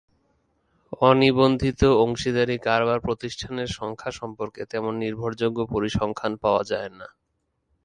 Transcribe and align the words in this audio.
অনিবন্ধিত 1.01 1.81
অংশীদারি 2.03 2.55
কারবার 2.59 2.99
প্রতিষ্ঠানের 2.99 3.69
সংখ্যা 3.79 4.11
সম্পর্কে 4.11 4.61
তেমন 4.65 4.93
নির্ভরযোগ্য 4.95 5.59
পরিসংখ্যান 5.65 6.33
পাওয়া 6.35 6.63
যায় 6.63 6.91
না। 6.99 7.07